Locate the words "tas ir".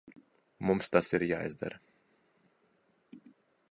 0.95-1.27